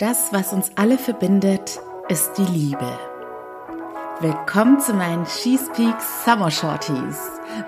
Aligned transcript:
Das, 0.00 0.32
was 0.32 0.54
uns 0.54 0.70
alle 0.76 0.96
verbindet, 0.96 1.78
ist 2.08 2.32
die 2.38 2.50
Liebe. 2.50 2.98
Willkommen 4.20 4.80
zu 4.80 4.94
meinen 4.94 5.26
She 5.26 5.58
Speaks 5.58 6.24
Summer 6.24 6.50
Shorties. 6.50 7.18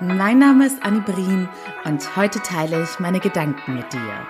Mein 0.01 0.39
Name 0.39 0.65
ist 0.65 0.81
Annie 0.81 1.01
Brien 1.01 1.47
und 1.85 2.15
heute 2.15 2.39
teile 2.39 2.81
ich 2.81 2.99
meine 2.99 3.19
Gedanken 3.19 3.75
mit 3.75 3.93
dir. 3.93 4.27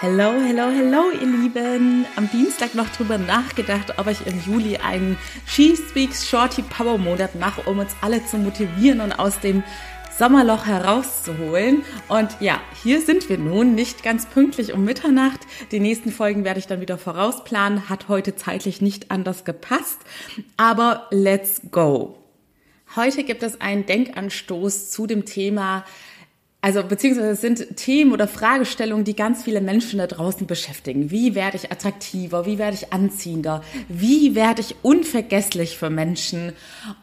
Hello, 0.00 0.32
hello, 0.32 0.68
hello, 0.68 1.10
ihr 1.12 1.26
Lieben. 1.26 2.04
Am 2.16 2.28
Dienstag 2.30 2.74
noch 2.74 2.90
drüber 2.90 3.16
nachgedacht, 3.16 3.98
ob 3.98 4.08
ich 4.08 4.26
im 4.26 4.38
Juli 4.42 4.76
einen 4.76 5.16
She 5.46 5.74
Speaks 5.78 6.28
Shorty 6.28 6.60
Power 6.60 6.98
Monat 6.98 7.36
mache, 7.36 7.62
um 7.62 7.78
uns 7.78 7.96
alle 8.02 8.22
zu 8.26 8.36
motivieren 8.36 9.00
und 9.00 9.18
aus 9.18 9.40
dem 9.40 9.64
Sommerloch 10.20 10.66
herauszuholen. 10.66 11.82
Und 12.08 12.28
ja, 12.40 12.60
hier 12.82 13.00
sind 13.00 13.30
wir 13.30 13.38
nun, 13.38 13.74
nicht 13.74 14.02
ganz 14.02 14.26
pünktlich 14.26 14.74
um 14.74 14.84
Mitternacht. 14.84 15.40
Die 15.72 15.80
nächsten 15.80 16.12
Folgen 16.12 16.44
werde 16.44 16.60
ich 16.60 16.66
dann 16.66 16.82
wieder 16.82 16.98
vorausplanen. 16.98 17.88
Hat 17.88 18.08
heute 18.08 18.36
zeitlich 18.36 18.82
nicht 18.82 19.10
anders 19.10 19.46
gepasst. 19.46 19.96
Aber 20.58 21.06
let's 21.10 21.62
go. 21.70 22.18
Heute 22.96 23.24
gibt 23.24 23.42
es 23.42 23.62
einen 23.62 23.86
Denkanstoß 23.86 24.90
zu 24.90 25.06
dem 25.06 25.24
Thema 25.24 25.86
also 26.62 26.82
beziehungsweise 26.82 27.30
es 27.30 27.40
sind 27.40 27.76
Themen 27.76 28.12
oder 28.12 28.28
Fragestellungen, 28.28 29.04
die 29.04 29.16
ganz 29.16 29.44
viele 29.44 29.62
Menschen 29.62 29.98
da 29.98 30.06
draußen 30.06 30.46
beschäftigen. 30.46 31.10
Wie 31.10 31.34
werde 31.34 31.56
ich 31.56 31.72
attraktiver? 31.72 32.44
Wie 32.44 32.58
werde 32.58 32.76
ich 32.76 32.92
anziehender? 32.92 33.62
Wie 33.88 34.34
werde 34.34 34.60
ich 34.60 34.76
unvergesslich 34.82 35.78
für 35.78 35.88
Menschen? 35.88 36.52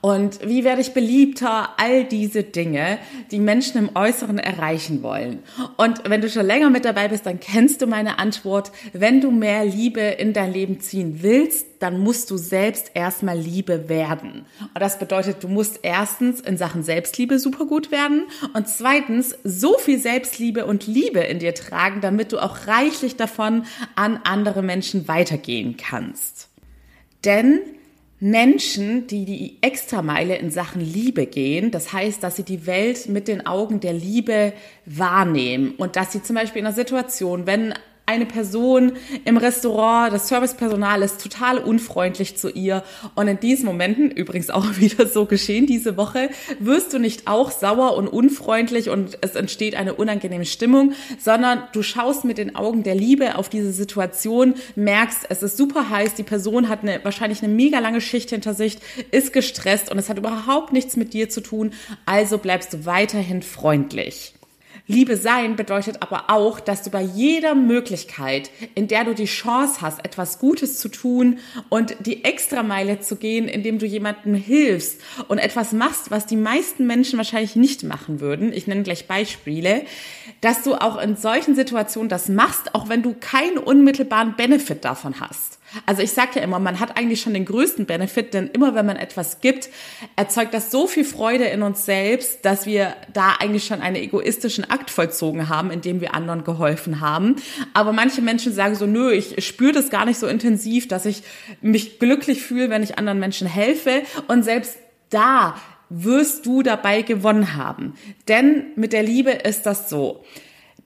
Und 0.01 0.47
wie 0.47 0.63
werde 0.63 0.81
ich 0.81 0.93
beliebter? 0.93 1.69
All 1.77 2.03
diese 2.03 2.43
Dinge, 2.43 2.99
die 3.31 3.39
Menschen 3.39 3.79
im 3.79 3.95
Äußeren 3.95 4.37
erreichen 4.37 5.01
wollen. 5.01 5.39
Und 5.75 6.07
wenn 6.07 6.21
du 6.21 6.29
schon 6.29 6.45
länger 6.45 6.69
mit 6.69 6.85
dabei 6.85 7.07
bist, 7.07 7.25
dann 7.25 7.39
kennst 7.39 7.81
du 7.81 7.87
meine 7.87 8.19
Antwort. 8.19 8.71
Wenn 8.93 9.21
du 9.21 9.31
mehr 9.31 9.65
Liebe 9.65 10.01
in 10.01 10.33
dein 10.33 10.53
Leben 10.53 10.79
ziehen 10.81 11.23
willst, 11.23 11.65
dann 11.79 11.99
musst 11.99 12.31
du 12.31 12.37
selbst 12.37 12.91
erstmal 12.93 13.37
Liebe 13.37 13.89
werden. 13.89 14.45
Und 14.59 14.79
das 14.79 14.99
bedeutet, 14.99 15.43
du 15.43 15.47
musst 15.47 15.79
erstens 15.83 16.39
in 16.39 16.57
Sachen 16.57 16.83
Selbstliebe 16.83 17.39
super 17.39 17.65
gut 17.65 17.91
werden 17.91 18.23
und 18.53 18.67
zweitens 18.67 19.35
so 19.43 19.77
viel 19.77 19.99
Selbstliebe 19.99 20.65
und 20.65 20.87
Liebe 20.87 21.19
in 21.19 21.39
dir 21.39 21.53
tragen, 21.53 22.01
damit 22.01 22.31
du 22.31 22.39
auch 22.39 22.67
reichlich 22.67 23.15
davon 23.15 23.65
an 23.95 24.19
andere 24.23 24.61
Menschen 24.61 25.07
weitergehen 25.07 25.77
kannst. 25.77 26.49
Denn 27.23 27.61
Menschen, 28.19 29.05
die 29.05 29.25
die 29.25 29.57
Extrameile 29.61 30.37
in 30.37 30.49
Sachen 30.49 30.81
Liebe 30.81 31.27
gehen, 31.27 31.69
das 31.69 31.93
heißt, 31.93 32.23
dass 32.23 32.35
sie 32.35 32.43
die 32.43 32.65
Welt 32.65 33.09
mit 33.09 33.27
den 33.27 33.45
Augen 33.45 33.79
der 33.79 33.93
Liebe 33.93 34.53
wahrnehmen 34.85 35.75
und 35.77 35.95
dass 35.95 36.13
sie 36.13 36.23
zum 36.23 36.35
Beispiel 36.35 36.61
in 36.61 36.65
einer 36.65 36.75
Situation, 36.75 37.45
wenn 37.45 37.75
eine 38.07 38.25
Person 38.25 38.93
im 39.25 39.35
Restaurant, 39.35 40.13
das 40.13 40.29
Servicepersonal 40.29 41.03
ist 41.03 41.21
total 41.21 41.57
unfreundlich 41.57 42.37
zu 42.37 42.49
ihr. 42.49 42.83
Und 43.15 43.27
in 43.27 43.39
diesen 43.39 43.65
Momenten, 43.65 44.09
übrigens 44.09 44.49
auch 44.49 44.65
wieder 44.77 45.07
so 45.07 45.25
geschehen 45.25 45.67
diese 45.67 45.97
Woche, 45.97 46.29
wirst 46.59 46.93
du 46.93 46.99
nicht 46.99 47.27
auch 47.27 47.51
sauer 47.51 47.97
und 47.97 48.07
unfreundlich 48.07 48.89
und 48.89 49.17
es 49.21 49.35
entsteht 49.35 49.75
eine 49.75 49.93
unangenehme 49.93 50.45
Stimmung, 50.45 50.93
sondern 51.19 51.63
du 51.73 51.83
schaust 51.83 52.23
mit 52.23 52.37
den 52.37 52.55
Augen 52.55 52.83
der 52.83 52.95
Liebe 52.95 53.35
auf 53.35 53.49
diese 53.49 53.73
Situation, 53.73 54.55
merkst, 54.75 55.25
es 55.29 55.43
ist 55.43 55.57
super 55.57 55.89
heiß, 55.89 56.15
die 56.15 56.23
Person 56.23 56.69
hat 56.69 56.83
eine, 56.83 57.03
wahrscheinlich 57.03 57.43
eine 57.43 57.53
mega 57.53 57.79
lange 57.79 57.99
Schicht 57.99 58.29
hinter 58.29 58.53
sich, 58.53 58.77
ist 59.11 59.33
gestresst 59.33 59.91
und 59.91 59.99
es 59.99 60.07
hat 60.07 60.17
überhaupt 60.17 60.71
nichts 60.71 60.95
mit 60.95 61.13
dir 61.13 61.29
zu 61.29 61.41
tun, 61.41 61.73
also 62.05 62.37
bleibst 62.37 62.73
du 62.73 62.85
weiterhin 62.85 63.43
freundlich. 63.43 64.36
Liebe 64.89 65.17
sein 65.17 65.57
bedeutet 65.57 66.01
aber 66.01 66.29
auch, 66.29 66.61
dass 66.61 66.81
du 66.81 66.89
bei 66.89 67.01
jeder 67.01 67.55
Möglichkeit, 67.55 68.49
in 68.73 68.87
der 68.87 69.03
du 69.03 69.13
die 69.13 69.25
Chance 69.25 69.81
hast, 69.81 70.05
etwas 70.05 70.39
Gutes 70.39 70.79
zu 70.79 70.87
tun 70.87 71.39
und 71.67 71.97
die 72.05 72.23
Extrameile 72.23 73.01
zu 73.01 73.17
gehen, 73.17 73.49
indem 73.49 73.79
du 73.79 73.85
jemandem 73.85 74.33
hilfst 74.33 75.01
und 75.27 75.39
etwas 75.39 75.73
machst, 75.73 76.09
was 76.09 76.25
die 76.25 76.37
meisten 76.37 76.87
Menschen 76.87 77.17
wahrscheinlich 77.17 77.57
nicht 77.57 77.83
machen 77.83 78.21
würden. 78.21 78.53
Ich 78.53 78.65
nenne 78.65 78.83
gleich 78.83 79.07
Beispiele, 79.07 79.83
dass 80.39 80.63
du 80.63 80.75
auch 80.75 80.97
in 81.01 81.17
solchen 81.17 81.53
Situationen 81.53 82.07
das 82.07 82.29
machst, 82.29 82.73
auch 82.73 82.87
wenn 82.87 83.03
du 83.03 83.13
keinen 83.13 83.57
unmittelbaren 83.57 84.37
Benefit 84.37 84.85
davon 84.85 85.19
hast. 85.19 85.56
Also 85.85 86.01
ich 86.01 86.11
sage 86.11 86.31
ja 86.35 86.41
immer, 86.41 86.59
man 86.59 86.79
hat 86.79 86.97
eigentlich 86.97 87.21
schon 87.21 87.33
den 87.33 87.45
größten 87.45 87.85
Benefit, 87.85 88.33
denn 88.33 88.47
immer 88.47 88.75
wenn 88.75 88.85
man 88.85 88.97
etwas 88.97 89.41
gibt, 89.41 89.69
erzeugt 90.15 90.53
das 90.53 90.71
so 90.71 90.87
viel 90.87 91.05
Freude 91.05 91.45
in 91.45 91.61
uns 91.61 91.85
selbst, 91.85 92.43
dass 92.45 92.65
wir 92.65 92.95
da 93.13 93.35
eigentlich 93.39 93.65
schon 93.65 93.81
einen 93.81 93.95
egoistischen 93.95 94.69
Akt 94.69 94.89
vollzogen 94.89 95.49
haben, 95.49 95.71
indem 95.71 96.01
wir 96.01 96.13
anderen 96.13 96.43
geholfen 96.43 96.99
haben. 96.99 97.35
Aber 97.73 97.93
manche 97.93 98.21
Menschen 98.21 98.53
sagen 98.53 98.75
so, 98.75 98.85
nö, 98.85 99.11
ich 99.11 99.45
spüre 99.45 99.73
das 99.73 99.89
gar 99.89 100.05
nicht 100.05 100.19
so 100.19 100.27
intensiv, 100.27 100.87
dass 100.87 101.05
ich 101.05 101.23
mich 101.61 101.99
glücklich 101.99 102.41
fühle, 102.41 102.69
wenn 102.69 102.83
ich 102.83 102.97
anderen 102.97 103.19
Menschen 103.19 103.47
helfe. 103.47 104.03
Und 104.27 104.43
selbst 104.43 104.77
da 105.09 105.55
wirst 105.89 106.45
du 106.45 106.63
dabei 106.63 107.01
gewonnen 107.01 107.55
haben. 107.55 107.93
Denn 108.27 108.67
mit 108.75 108.93
der 108.93 109.03
Liebe 109.03 109.31
ist 109.31 109.65
das 109.65 109.89
so. 109.89 110.23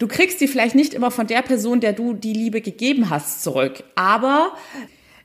Du 0.01 0.07
kriegst 0.07 0.41
die 0.41 0.47
vielleicht 0.47 0.73
nicht 0.73 0.95
immer 0.95 1.11
von 1.11 1.27
der 1.27 1.43
Person, 1.43 1.79
der 1.79 1.93
du 1.93 2.13
die 2.13 2.33
Liebe 2.33 2.61
gegeben 2.61 3.11
hast, 3.11 3.43
zurück. 3.43 3.83
Aber 3.93 4.53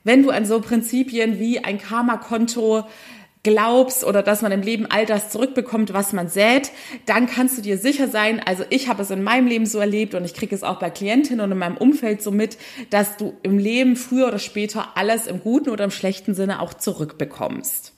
wenn 0.03 0.21
du 0.21 0.29
an 0.29 0.45
so 0.45 0.61
Prinzipien 0.61 1.39
wie 1.39 1.63
ein 1.63 1.79
Karma-Konto 1.79 2.83
glaubst 3.41 4.03
oder 4.03 4.21
dass 4.21 4.43
man 4.43 4.51
im 4.51 4.61
Leben 4.61 4.85
all 4.85 5.07
das 5.07 5.31
zurückbekommt, 5.31 5.93
was 5.93 6.13
man 6.13 6.29
sät, 6.29 6.69
dann 7.07 7.25
kannst 7.25 7.57
du 7.57 7.63
dir 7.63 7.79
sicher 7.79 8.07
sein, 8.07 8.39
also 8.45 8.65
ich 8.69 8.87
habe 8.87 9.01
es 9.01 9.09
in 9.09 9.23
meinem 9.23 9.47
Leben 9.47 9.65
so 9.65 9.79
erlebt 9.79 10.13
und 10.13 10.23
ich 10.25 10.35
kriege 10.35 10.53
es 10.53 10.61
auch 10.61 10.77
bei 10.77 10.91
Klientinnen 10.91 11.41
und 11.43 11.53
in 11.53 11.57
meinem 11.57 11.77
Umfeld 11.77 12.21
so 12.21 12.29
mit, 12.29 12.59
dass 12.91 13.17
du 13.17 13.35
im 13.41 13.57
Leben 13.57 13.95
früher 13.95 14.27
oder 14.27 14.37
später 14.37 14.89
alles 14.93 15.25
im 15.25 15.39
guten 15.39 15.71
oder 15.71 15.85
im 15.85 15.91
schlechten 15.91 16.35
Sinne 16.35 16.61
auch 16.61 16.75
zurückbekommst. 16.75 17.96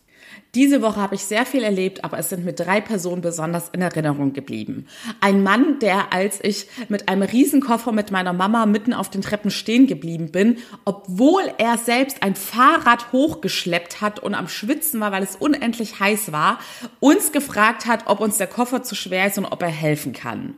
Diese 0.56 0.82
Woche 0.82 1.00
habe 1.00 1.14
ich 1.14 1.22
sehr 1.22 1.46
viel 1.46 1.64
erlebt, 1.64 2.04
aber 2.04 2.18
es 2.18 2.30
sind 2.30 2.44
mir 2.44 2.54
drei 2.54 2.82
Personen 2.82 3.22
besonders 3.22 3.70
in 3.70 3.82
Erinnerung 3.82 4.34
geblieben. 4.34 4.88
Ein 5.22 5.44
Mann, 5.44 5.78
der, 5.78 6.12
als 6.12 6.40
ich 6.44 6.68
mit 6.88 7.08
einem 7.08 7.22
Riesenkoffer 7.22 7.92
mit 7.92 8.10
meiner 8.10 8.34
Mama 8.34 8.66
mitten 8.66 8.94
auf 8.94 9.12
den 9.12 9.22
Treppen 9.22 9.52
stehen 9.52 9.86
geblieben 9.86 10.32
bin, 10.32 10.58
obwohl 10.86 11.44
er 11.60 11.78
selbst 11.78 12.24
ein 12.24 12.34
Fahrrad 12.34 13.12
hochgeschleppt 13.12 14.02
hat 14.02 14.20
und 14.20 14.34
am 14.34 14.48
Schwitzen 14.48 15.00
war, 15.00 15.12
weil 15.12 15.22
es 15.22 15.36
unendlich 15.36 16.00
heiß 16.00 16.32
war, 16.32 16.60
uns 17.00 17.32
gefragt 17.32 17.86
hat, 17.86 18.08
ob 18.08 18.20
uns 18.20 18.38
der 18.38 18.48
Koffer 18.48 18.82
zu 18.82 18.96
schwer 18.96 19.28
ist 19.28 19.38
und 19.38 19.46
ob 19.46 19.62
er 19.62 19.70
helfen 19.70 20.14
kann. 20.14 20.56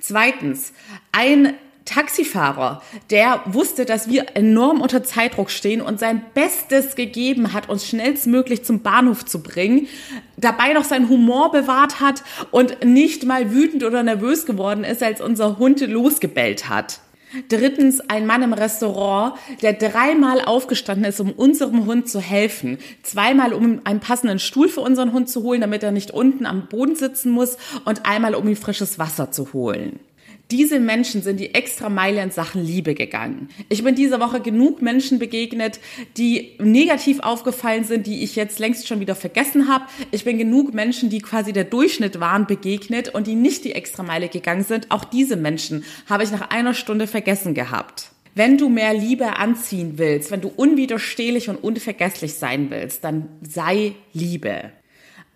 Zweitens, 0.00 0.74
ein 1.12 1.54
Taxifahrer, 1.90 2.82
der 3.10 3.42
wusste, 3.46 3.84
dass 3.84 4.08
wir 4.08 4.36
enorm 4.36 4.80
unter 4.80 5.02
Zeitdruck 5.02 5.50
stehen 5.50 5.80
und 5.80 5.98
sein 5.98 6.22
Bestes 6.34 6.94
gegeben 6.94 7.52
hat, 7.52 7.68
uns 7.68 7.86
schnellstmöglich 7.86 8.64
zum 8.64 8.80
Bahnhof 8.80 9.24
zu 9.24 9.42
bringen, 9.42 9.88
dabei 10.36 10.72
noch 10.72 10.84
seinen 10.84 11.08
Humor 11.08 11.50
bewahrt 11.50 11.98
hat 11.98 12.22
und 12.52 12.84
nicht 12.84 13.26
mal 13.26 13.52
wütend 13.52 13.82
oder 13.82 14.04
nervös 14.04 14.46
geworden 14.46 14.84
ist, 14.84 15.02
als 15.02 15.20
unser 15.20 15.58
Hund 15.58 15.80
losgebellt 15.80 16.68
hat. 16.68 17.00
Drittens, 17.48 18.00
ein 18.00 18.26
Mann 18.26 18.42
im 18.42 18.52
Restaurant, 18.52 19.34
der 19.62 19.72
dreimal 19.72 20.40
aufgestanden 20.44 21.04
ist, 21.04 21.20
um 21.20 21.30
unserem 21.30 21.86
Hund 21.86 22.08
zu 22.08 22.20
helfen. 22.20 22.78
Zweimal, 23.02 23.52
um 23.52 23.80
einen 23.84 24.00
passenden 24.00 24.38
Stuhl 24.40 24.68
für 24.68 24.80
unseren 24.80 25.12
Hund 25.12 25.28
zu 25.28 25.42
holen, 25.42 25.60
damit 25.60 25.82
er 25.82 25.92
nicht 25.92 26.10
unten 26.10 26.44
am 26.46 26.66
Boden 26.66 26.96
sitzen 26.96 27.30
muss. 27.30 27.56
Und 27.84 28.04
einmal, 28.04 28.34
um 28.34 28.48
ihm 28.48 28.56
frisches 28.56 28.98
Wasser 28.98 29.30
zu 29.30 29.52
holen. 29.52 30.00
Diese 30.50 30.80
Menschen 30.80 31.22
sind 31.22 31.38
die 31.38 31.54
extra 31.54 31.88
Meile 31.88 32.22
in 32.22 32.32
Sachen 32.32 32.64
Liebe 32.64 32.94
gegangen. 32.94 33.48
Ich 33.68 33.84
bin 33.84 33.94
diese 33.94 34.18
Woche 34.18 34.40
genug 34.40 34.82
Menschen 34.82 35.20
begegnet, 35.20 35.78
die 36.16 36.56
negativ 36.58 37.20
aufgefallen 37.20 37.84
sind, 37.84 38.06
die 38.08 38.24
ich 38.24 38.34
jetzt 38.34 38.58
längst 38.58 38.88
schon 38.88 38.98
wieder 38.98 39.14
vergessen 39.14 39.68
habe. 39.68 39.84
Ich 40.10 40.24
bin 40.24 40.38
genug 40.38 40.74
Menschen, 40.74 41.08
die 41.08 41.20
quasi 41.20 41.52
der 41.52 41.64
Durchschnitt 41.64 42.18
waren, 42.18 42.46
begegnet 42.46 43.08
und 43.10 43.28
die 43.28 43.36
nicht 43.36 43.64
die 43.64 43.72
extra 43.72 44.02
Meile 44.02 44.28
gegangen 44.28 44.64
sind. 44.64 44.90
Auch 44.90 45.04
diese 45.04 45.36
Menschen 45.36 45.84
habe 46.08 46.24
ich 46.24 46.32
nach 46.32 46.50
einer 46.50 46.74
Stunde 46.74 47.06
vergessen 47.06 47.54
gehabt. 47.54 48.10
Wenn 48.34 48.58
du 48.58 48.68
mehr 48.68 48.94
Liebe 48.94 49.36
anziehen 49.36 49.98
willst, 49.98 50.30
wenn 50.30 50.40
du 50.40 50.48
unwiderstehlich 50.48 51.48
und 51.48 51.56
unvergesslich 51.56 52.34
sein 52.34 52.70
willst, 52.70 53.04
dann 53.04 53.28
sei 53.42 53.94
Liebe. 54.12 54.72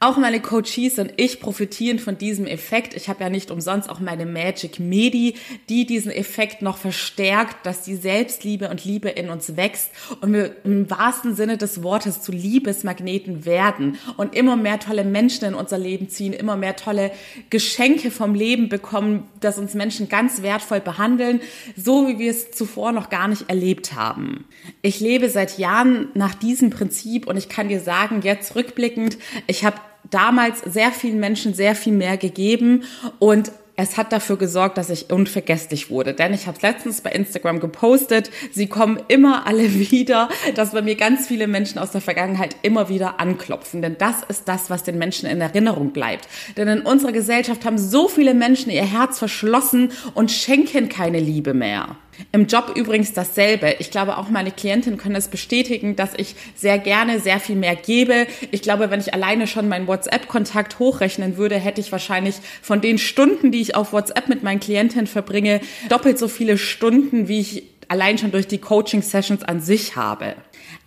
Auch 0.05 0.19
meine 0.19 0.41
Coaches 0.41 0.99
und 0.99 1.15
ich 1.17 1.41
profitieren 1.41 1.99
von 1.99 2.19
diesem 2.19 2.47
Effekt. 2.47 2.93
Ich 2.93 3.09
habe 3.09 3.25
ja 3.25 3.31
nicht 3.31 3.51
umsonst 3.51 3.89
auch 3.89 4.01
meine 4.01 4.27
Magic 4.27 4.79
Medi, 4.79 5.35
die 5.71 5.87
diesen 5.87 6.12
Effekt 6.12 6.61
noch 6.61 6.77
verstärkt, 6.77 7.65
dass 7.65 7.81
die 7.81 7.97
Selbstliebe 7.97 8.69
und 8.69 8.85
Liebe 8.85 9.09
in 9.09 9.31
uns 9.31 9.56
wächst 9.56 9.91
und 10.21 10.35
wir 10.35 10.56
im 10.65 10.91
wahrsten 10.91 11.35
Sinne 11.35 11.56
des 11.56 11.83
Wortes 11.83 12.21
zu 12.21 12.33
Liebesmagneten 12.33 13.47
werden 13.47 13.97
und 14.19 14.35
immer 14.35 14.56
mehr 14.56 14.79
tolle 14.79 15.05
Menschen 15.05 15.47
in 15.47 15.55
unser 15.55 15.79
Leben 15.79 16.11
ziehen, 16.11 16.35
immer 16.35 16.57
mehr 16.57 16.77
tolle 16.77 17.11
Geschenke 17.49 18.11
vom 18.11 18.35
Leben 18.35 18.69
bekommen, 18.69 19.27
dass 19.41 19.57
uns 19.57 19.73
Menschen 19.73 20.11
ganz 20.11 20.43
wertvoll 20.43 20.81
behandeln, 20.81 21.41
so 21.77 22.09
wie 22.09 22.19
wir 22.19 22.31
es 22.31 22.50
zuvor 22.50 22.93
noch 22.93 23.09
gar 23.09 23.27
nicht 23.27 23.49
erlebt 23.49 23.95
haben. 23.95 24.45
Ich 24.83 25.00
lebe 25.00 25.31
seit 25.31 25.57
Jahren 25.57 26.09
nach 26.12 26.35
diesem 26.35 26.69
Prinzip 26.69 27.27
und 27.27 27.39
ich 27.39 27.49
kann 27.49 27.69
dir 27.69 27.81
sagen, 27.81 28.21
jetzt 28.23 28.55
rückblickend, 28.55 29.17
ich 29.47 29.65
habe 29.65 29.79
damals 30.14 30.61
sehr 30.61 30.93
vielen 30.93 31.20
Menschen 31.20 31.55
sehr 31.55 31.75
viel 31.75 31.93
mehr 31.93 32.16
gegeben 32.16 32.84
und 33.19 33.50
es 33.76 33.96
hat 33.96 34.12
dafür 34.12 34.37
gesorgt, 34.37 34.78
dass 34.78 34.88
ich 34.88 35.11
unvergesslich 35.11 35.90
wurde. 35.90 36.14
Denn 36.14 36.32
ich 36.32 36.46
habe 36.46 36.58
letztens 36.62 37.00
bei 37.00 37.11
Instagram 37.11 37.58
gepostet. 37.58 38.31
Sie 38.52 38.69
kommen 38.69 39.00
immer 39.08 39.46
alle 39.46 39.75
wieder, 39.90 40.28
dass 40.55 40.72
bei 40.72 40.82
mir 40.82 40.94
ganz 40.94 41.26
viele 41.26 41.49
Menschen 41.49 41.78
aus 41.78 41.90
der 41.90 42.00
Vergangenheit 42.00 42.56
immer 42.62 42.88
wieder 42.88 43.19
anklopfen. 43.19 43.82
Denn 43.82 43.96
das 43.99 44.22
ist 44.28 44.46
das, 44.46 44.70
was 44.70 44.84
den 44.84 44.99
Menschen 44.99 45.28
in 45.28 45.40
Erinnerung 45.40 45.93
bleibt. 45.93 46.28
Denn 46.56 46.69
in 46.69 46.82
unserer 46.82 47.12
Gesellschaft 47.12 47.64
haben 47.64 47.78
so 47.78 48.06
viele 48.06 48.34
Menschen 48.34 48.70
ihr 48.70 48.84
Herz 48.84 49.19
verschlossen 49.19 49.90
und 50.14 50.31
schenken 50.31 50.88
keine 50.88 51.19
Liebe 51.19 51.52
mehr. 51.52 51.96
Im 52.32 52.46
Job 52.46 52.72
übrigens 52.75 53.12
dasselbe. 53.12 53.76
Ich 53.78 53.90
glaube, 53.90 54.19
auch 54.19 54.28
meine 54.28 54.50
Klientinnen 54.50 54.99
können 54.99 55.14
es 55.14 55.28
bestätigen, 55.28 55.96
dass 55.96 56.14
ich 56.16 56.34
sehr 56.55 56.78
gerne 56.78 57.20
sehr 57.20 57.40
viel 57.40 57.56
mehr 57.56 57.76
gebe. 57.76 58.26
Ich 58.50 58.62
glaube, 58.62 58.90
wenn 58.90 59.00
ich 59.00 59.14
alleine 59.14 59.46
schon 59.46 59.69
meinen 59.69 59.87
WhatsApp-Kontakt 59.87 60.78
hochrechnen 60.78 61.37
würde, 61.37 61.56
hätte 61.56 61.81
ich 61.81 61.93
wahrscheinlich 61.93 62.37
von 62.62 62.81
den 62.81 62.99
Stunden, 62.99 63.52
die 63.52 63.61
ich 63.61 63.75
auf 63.75 63.93
WhatsApp 63.93 64.28
mit 64.28 64.43
meinen 64.43 64.61
Klientinnen 64.61 65.06
verbringe, 65.06 65.61
doppelt 65.88 66.19
so 66.19 66.28
viele 66.28 66.58
Stunden, 66.58 67.28
wie 67.28 67.40
ich 67.40 67.62
allein 67.88 68.19
schon 68.19 68.32
durch 68.32 68.46
die 68.46 68.58
Coaching-Sessions 68.58 69.43
an 69.43 69.61
sich 69.61 69.96
habe. 69.96 70.34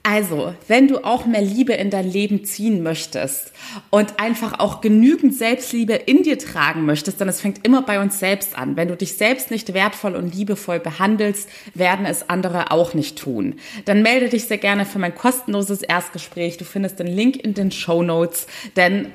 Also, 0.10 0.56
wenn 0.70 0.88
du 0.88 1.04
auch 1.04 1.26
mehr 1.26 1.42
Liebe 1.42 1.74
in 1.74 1.90
dein 1.90 2.10
Leben 2.10 2.46
ziehen 2.46 2.82
möchtest 2.82 3.52
und 3.90 4.22
einfach 4.22 4.58
auch 4.58 4.80
genügend 4.80 5.36
Selbstliebe 5.36 5.96
in 5.96 6.24
dir 6.24 6.40
tragen 6.40 6.86
möchtest, 6.86 7.20
dann 7.20 7.28
es 7.28 7.42
fängt 7.42 7.68
immer 7.68 7.82
bei 7.82 8.02
uns 8.02 8.18
selbst 8.18 8.58
an. 8.58 8.78
Wenn 8.78 8.88
du 8.88 8.96
dich 8.96 9.18
selbst 9.18 9.52
nicht 9.52 9.74
wertvoll 9.74 10.16
und 10.16 10.34
liebevoll 10.34 10.80
behandelst, 10.80 11.50
werden 11.74 12.06
es 12.06 12.30
andere 12.30 12.72
auch 12.72 12.94
nicht 12.94 13.20
tun. 13.20 13.56
Dann 13.84 14.02
melde 14.02 14.30
dich 14.30 14.46
sehr 14.46 14.60
gerne 14.60 14.86
für 14.86 14.98
mein 14.98 15.14
kostenloses 15.14 15.82
Erstgespräch. 15.82 16.56
Du 16.56 16.64
findest 16.64 17.00
den 17.00 17.08
Link 17.08 17.36
in 17.36 17.54
den 17.54 17.72
Show 17.72 18.02
Notes, 18.02 18.48
denn 18.78 19.12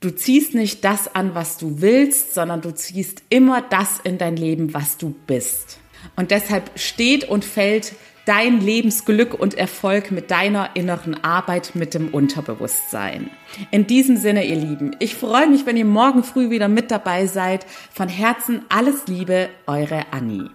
Du 0.00 0.10
ziehst 0.10 0.54
nicht 0.54 0.84
das 0.84 1.14
an, 1.14 1.34
was 1.34 1.56
du 1.56 1.80
willst, 1.80 2.34
sondern 2.34 2.60
du 2.60 2.74
ziehst 2.74 3.22
immer 3.30 3.62
das 3.62 4.00
in 4.04 4.18
dein 4.18 4.36
Leben, 4.36 4.74
was 4.74 4.98
du 4.98 5.14
bist. 5.26 5.78
Und 6.14 6.30
deshalb 6.30 6.78
steht 6.78 7.24
und 7.24 7.42
fällt 7.42 7.94
dein 8.24 8.60
Lebensglück 8.60 9.34
und 9.34 9.54
Erfolg 9.54 10.10
mit 10.10 10.30
deiner 10.30 10.70
inneren 10.74 11.22
Arbeit 11.22 11.72
mit 11.74 11.94
dem 11.94 12.08
Unterbewusstsein. 12.08 13.30
In 13.70 13.86
diesem 13.86 14.16
Sinne, 14.16 14.46
ihr 14.46 14.56
Lieben, 14.56 14.96
ich 14.98 15.14
freue 15.14 15.48
mich, 15.48 15.66
wenn 15.66 15.76
ihr 15.76 15.84
morgen 15.84 16.24
früh 16.24 16.50
wieder 16.50 16.68
mit 16.68 16.90
dabei 16.90 17.26
seid. 17.26 17.66
Von 17.92 18.08
Herzen 18.08 18.64
alles 18.68 19.06
Liebe, 19.06 19.48
eure 19.66 20.06
Annie. 20.10 20.50